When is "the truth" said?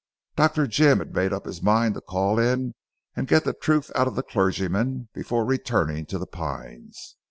3.43-3.91